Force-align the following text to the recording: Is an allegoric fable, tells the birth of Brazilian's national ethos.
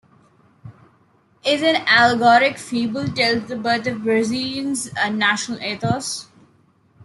Is 1.45 1.61
an 1.61 1.75
allegoric 1.85 2.57
fable, 2.57 3.07
tells 3.09 3.47
the 3.47 3.55
birth 3.55 3.85
of 3.85 4.01
Brazilian's 4.01 4.91
national 4.95 5.61
ethos. 5.61 6.25